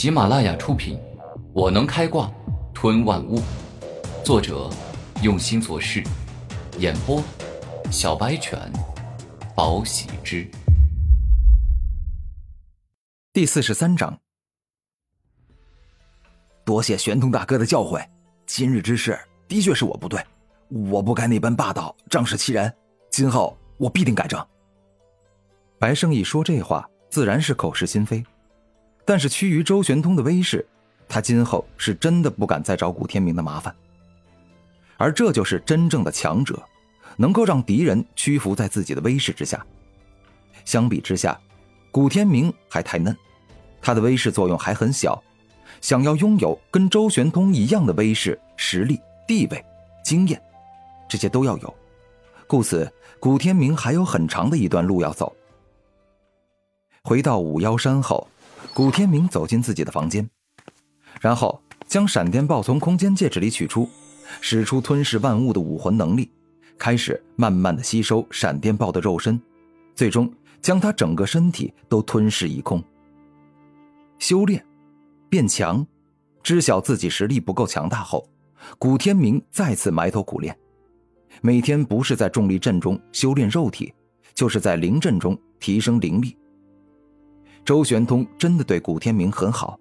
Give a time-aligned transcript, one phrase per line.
[0.00, 0.96] 喜马拉雅出品，
[1.52, 2.32] 《我能开挂
[2.72, 3.38] 吞万物》，
[4.24, 4.70] 作者
[5.22, 6.02] 用心做事，
[6.78, 7.22] 演播
[7.92, 8.58] 小白犬，
[9.54, 10.50] 宝喜之。
[13.34, 14.18] 第四十三章，
[16.64, 18.02] 多谢玄通大哥的教诲，
[18.46, 20.18] 今日之事的确是我不对，
[20.70, 22.74] 我不该那般霸道，仗势欺人，
[23.10, 24.42] 今后我必定改正。
[25.78, 28.24] 白胜义说这话，自然是口是心非。
[29.10, 30.64] 但是趋于周玄通的威势，
[31.08, 33.74] 他今后是真的不敢再找古天明的麻烦。
[34.96, 36.62] 而这就是真正的强者，
[37.16, 39.66] 能够让敌人屈服在自己的威势之下。
[40.64, 41.36] 相比之下，
[41.90, 43.16] 古天明还太嫩，
[43.82, 45.20] 他的威势作用还很小。
[45.80, 49.64] 想要拥有跟周玄通一样的威势、实力、地位、
[50.04, 50.40] 经验，
[51.08, 51.74] 这些都要有。
[52.46, 52.88] 故此，
[53.18, 55.34] 古天明还有很长的一段路要走。
[57.02, 58.24] 回到五妖山后。
[58.72, 60.28] 古天明走进自己的房间，
[61.20, 63.88] 然后将闪电豹从空间戒指里取出，
[64.40, 66.30] 使出吞噬万物的武魂能力，
[66.78, 69.40] 开始慢慢的吸收闪电豹的肉身，
[69.94, 72.82] 最终将他整个身体都吞噬一空。
[74.18, 74.64] 修炼，
[75.28, 75.84] 变强，
[76.42, 78.26] 知晓自己实力不够强大后，
[78.78, 80.56] 古天明再次埋头苦练，
[81.42, 83.92] 每天不是在重力阵中修炼肉体，
[84.32, 86.36] 就是在灵阵中提升灵力。
[87.64, 89.78] 周玄通真的对古天明很好，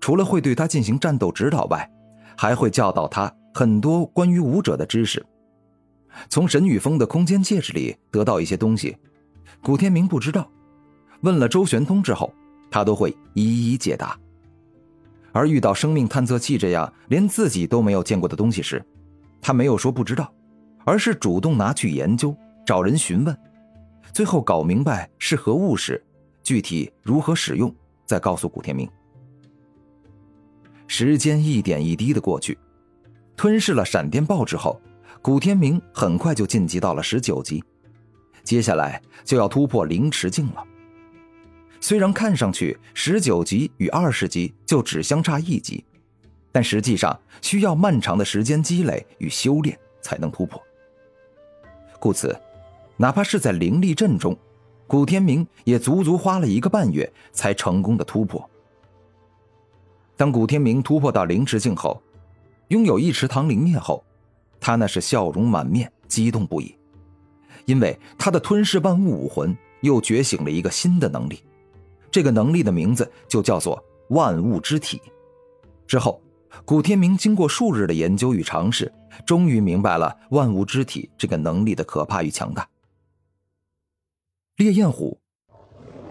[0.00, 1.88] 除了会对他进行战斗指导外，
[2.36, 5.24] 还会教导他很多关于武者的知识。
[6.28, 8.96] 从沈宇峰的空间戒指里得到一些东西，
[9.62, 10.50] 古天明不知道，
[11.20, 12.32] 问了周玄通之后，
[12.70, 14.18] 他都会一一解答。
[15.32, 18.82] 而遇到生命探测器这样连自己都没有见过的东西时，
[19.40, 20.32] 他没有说不知道，
[20.84, 23.36] 而是主动拿去研究，找人询问，
[24.12, 26.02] 最后搞明白是何物时。
[26.48, 27.70] 具体如何使用，
[28.06, 28.88] 再告诉古天明。
[30.86, 32.56] 时间一点一滴的过去，
[33.36, 34.80] 吞噬了闪电豹之后，
[35.20, 37.62] 古天明很快就晋级到了十九级，
[38.44, 40.64] 接下来就要突破灵池境了。
[41.82, 45.84] 虽然看上去十九级与二十级就只相差一级，
[46.50, 50.58] 但实际上需要漫长的时间积累与修炼才能突破。
[52.00, 52.34] 故此，
[52.96, 54.34] 哪怕是在灵力阵中。
[54.88, 58.48] 古天明也足足花了一个半月才成功的突破。
[60.16, 62.02] 当古天明突破到灵池境后，
[62.68, 64.02] 拥有一池唐灵液后，
[64.58, 66.74] 他那是笑容满面，激动不已，
[67.66, 71.44] 因为他的吞噬万物武魂又觉醒了一个新的能力，
[72.10, 75.02] 这个能力的名字就叫做万物之体。
[75.86, 76.18] 之后，
[76.64, 78.90] 古天明经过数日的研究与尝试，
[79.26, 82.66] 终于明白了万物之体这个能力的可怕与强大。
[84.58, 85.16] 烈焰虎，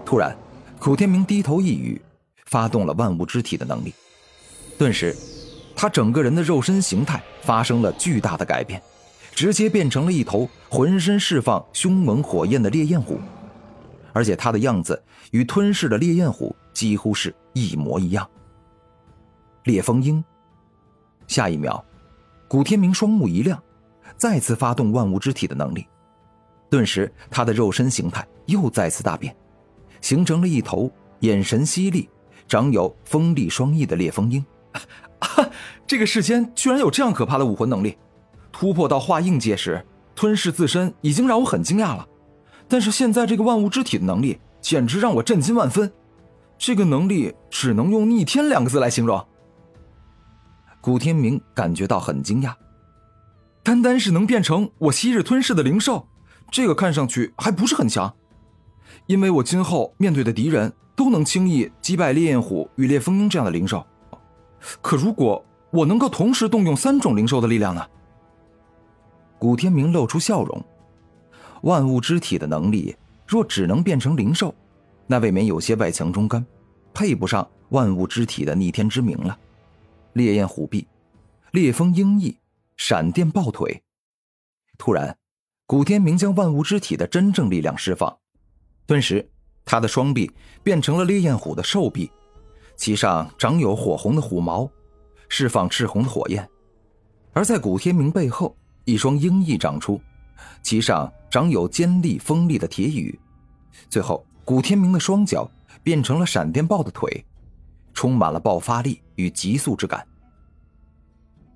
[0.05, 0.33] 突然，
[0.79, 2.01] 古天明低头一语，
[2.45, 3.93] 发动了万物之体的能力。
[4.77, 5.13] 顿时，
[5.75, 8.81] 他整个人的肉身形态发生了巨大的改变，
[9.33, 13.19] 直接变成了一头浑身释放凶猛火焰的烈焰虎，
[14.13, 18.25] 而且他的样子与吞噬的烈焰虎几乎是一模一样。
[19.65, 20.23] 烈风鹰。
[21.27, 21.83] 下一秒，
[22.47, 23.61] 古天明双目一亮，
[24.15, 25.85] 再次发动万物之体的能力。
[26.69, 29.35] 顿时，他的肉身形态又再次大变，
[30.01, 30.91] 形成了一头
[31.21, 32.09] 眼神犀利、
[32.47, 34.45] 长有锋利双翼的烈风鹰。
[35.19, 35.49] 啊！
[35.87, 37.97] 这个世间居然有这样可怕的武魂能力！
[38.51, 39.83] 突破到化硬界时，
[40.15, 42.07] 吞噬自身已经让我很惊讶了，
[42.67, 45.91] 但是现在这个万物之体的能力简直让我震惊万分。
[46.57, 49.25] 这个能力只能用逆天两个字来形容。
[50.81, 52.53] 古天明感觉到很惊讶，
[53.63, 56.07] 单单是能变成我昔日吞噬的灵兽。
[56.49, 58.13] 这个看上去还不是很强，
[59.05, 63.85] 因为我今后面对的敌人都能轻易击败烈焰虎与烈风鹰这样的灵兽。
[64.81, 67.85] 可如果我能够同时动用三种灵兽的力量呢？
[69.37, 70.65] 古天明露出笑容。
[71.61, 72.95] 万物之体的能力
[73.27, 74.55] 若只能变成灵兽，
[75.05, 76.43] 那未免有些外强中干，
[76.93, 79.37] 配不上万物之体的逆天之名了。
[80.13, 80.87] 烈焰虎臂，
[81.51, 82.39] 烈风鹰翼，
[82.77, 83.83] 闪电抱腿。
[84.77, 85.15] 突然。
[85.67, 88.17] 古天明将万物之体的真正力量释放，
[88.85, 89.29] 顿时，
[89.65, 90.31] 他的双臂
[90.63, 92.09] 变成了烈焰虎的兽臂，
[92.77, 94.71] 其上长有火红的虎毛，
[95.27, 96.41] 释放赤红的火焰；
[97.33, 98.55] 而在古天明背后，
[98.85, 99.99] 一双鹰翼长出，
[100.63, 103.19] 其上长有尖利锋利的铁羽。
[103.89, 105.51] 最后，古天明的双脚
[105.83, 107.25] 变成了闪电豹的腿，
[107.93, 110.07] 充满了爆发力与急速之感。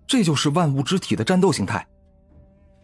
[0.05, 1.87] 这就是万物之体的战斗形态。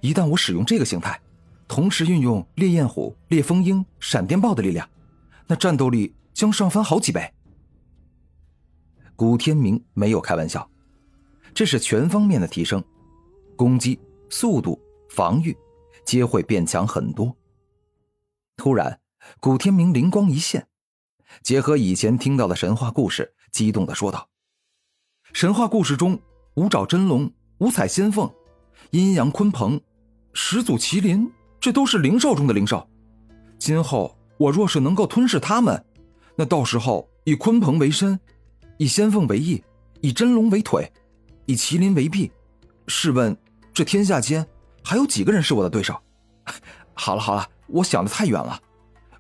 [0.01, 1.19] 一旦我使用这个形态，
[1.67, 4.87] 同时运用烈焰虎、烈风鹰、闪电豹的力量，
[5.47, 7.33] 那战斗力将上翻好几倍。
[9.15, 10.69] 古天明没有开玩笑，
[11.53, 12.83] 这是全方面的提升，
[13.55, 13.99] 攻击、
[14.29, 14.79] 速度、
[15.09, 15.57] 防御，
[16.05, 17.35] 皆会变强很多。
[18.55, 18.99] 突然，
[19.39, 20.67] 古天明灵光一现，
[21.41, 24.29] 结合以前听到的神话故事，激动的说道
[25.33, 26.19] ：“神话故事中，
[26.53, 28.31] 五爪真龙、五彩仙凤、
[28.91, 29.81] 阴阳鲲鹏、
[30.39, 31.27] 始祖麒麟，
[31.59, 32.87] 这都是灵兽中的灵兽。
[33.57, 35.83] 今后我若是能够吞噬他们，
[36.35, 38.17] 那到时候以鲲鹏为身。”
[38.77, 39.63] 以仙凤为翼，
[39.99, 40.93] 以真龙为腿，
[41.47, 42.31] 以麒麟为臂。
[42.87, 43.35] 试问，
[43.73, 44.45] 这天下间
[44.83, 45.99] 还有几个人是我的对手？
[46.93, 48.61] 好了好了，我想的太远了。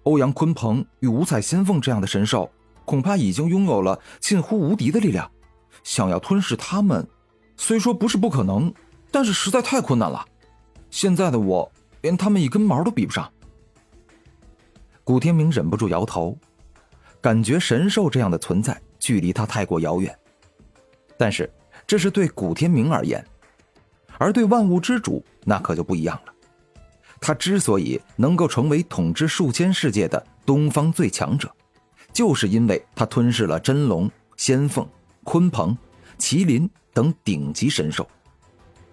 [0.03, 2.47] 欧阳鲲鹏与五彩仙凤这样的神兽，
[2.85, 5.31] 恐怕已经拥有了近乎无敌的力量。
[5.83, 7.09] 想要吞噬他们，
[7.55, 8.71] 虽说不是不可能，
[9.09, 10.23] 但是实在太困难了。
[10.97, 11.71] 现在的我，
[12.01, 13.31] 连他们一根毛都比不上。
[15.03, 16.35] 古天明忍不住摇头，
[17.21, 18.81] 感觉神兽这样的存在。
[18.97, 20.17] 距离他太过遥远，
[21.15, 21.47] 但是
[21.85, 23.23] 这是对古天明而言，
[24.17, 26.33] 而对万物之主那可就不一样了。
[27.21, 31.47] 他之所以能够成为统治数千世界的东方最强者，
[32.11, 34.83] 就是因为他吞噬了真龙、仙凤、
[35.23, 35.77] 鲲鹏、
[36.17, 38.09] 麒麟等顶级神兽，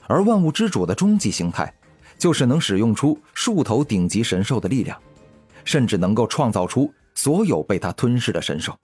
[0.06, 1.74] 而万物之主的终极形态，
[2.18, 5.00] 就是能使用出数头顶级神兽的力量，
[5.64, 8.76] 甚至能够创造出所有被他吞噬的神兽。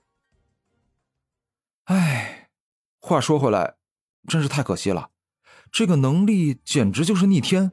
[1.85, 2.49] 唉，
[3.01, 3.75] 话说回来，
[4.29, 5.09] 真是太可惜了。
[5.73, 7.73] 这个能力简直就是逆天。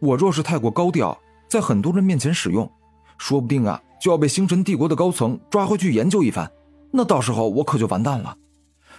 [0.00, 1.18] 我若是太过高调，
[1.48, 2.70] 在很多人面前使用，
[3.18, 6.50] 说不定啊就要被星辰帝国的高层抓回去研究一番。
[6.92, 8.36] 那到时候我可就完蛋了。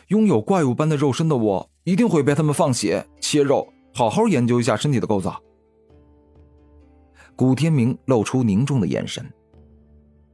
[0.07, 5.41] 拥有怪物般的肉身的我，一定会被他们放血切肉，好好研究一下身体的构造。
[7.39, 9.25] 古天明露出凝重的眼神。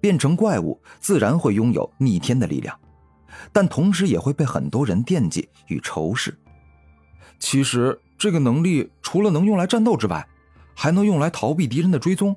[0.02, 2.76] 变成怪物，自然会拥有逆天的力量。
[3.54, 6.36] 但同时也会被很多人惦记与仇视。
[7.38, 10.28] 其实，这个能力除了能用来战斗之外，
[10.74, 12.36] 还能用来逃避敌人的追踪。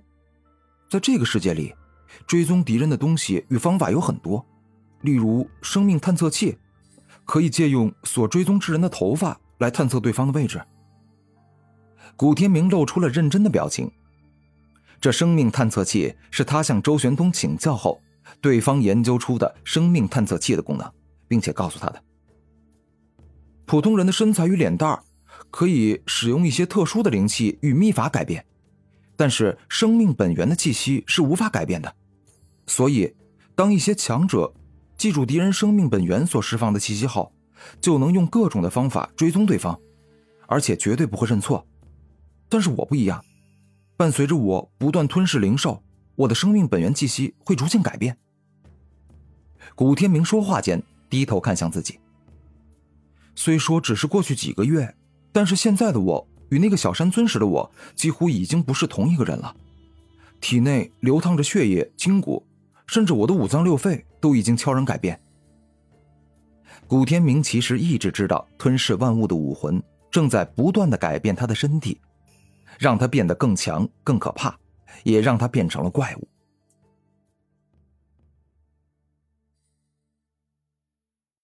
[0.91, 1.75] 在这个世界里，
[2.27, 4.45] 追踪敌人的东西与方法有很多，
[5.01, 6.59] 例如生命探测器，
[7.25, 10.61] 可以借用所追踪之人的头发来探测对方的位置。
[12.17, 13.91] 古天明露出了认真的表情。
[15.01, 18.01] 这生命探测器是他向周玄东请教后。
[18.43, 20.89] 对方研究出的生命探测器的功能，
[21.27, 22.03] 并且告诉他的：
[23.65, 25.03] 普通人的身材与脸蛋
[25.51, 28.45] 可以使用一些特殊的灵气与秘法改变，
[29.17, 31.93] 但是生命本源的气息是无法改变的。
[32.67, 33.13] 所以，
[33.57, 34.53] 当一些强者
[34.99, 37.33] 记住敌人生命本源所释放的气息后，
[37.81, 39.77] 就能用各种的方法追踪对方，
[40.47, 41.67] 而且绝对不会认错。
[42.49, 43.25] 但是我不一样，
[43.99, 45.83] 伴随着我不断吞噬灵兽。
[46.15, 48.17] 我的生命本源气息会逐渐改变。
[49.75, 50.81] 古天明说话间
[51.11, 51.99] 低头看向自己。
[53.35, 54.95] 虽说只是过去几个月，
[55.33, 59.55] 但是现在的我与那个小山村时的我几乎已经不是同一个人了。
[60.41, 62.47] 体内流淌着血液、筋骨，
[62.87, 65.21] 甚至我的五脏六肺都已经悄然改变。
[66.87, 72.01] 古天明其实一直知道，吞噬万物的武魂正在不断的改变他的身体，
[72.79, 74.59] 让他变得更强、更可怕。
[75.03, 76.29] 也让他变成了怪物。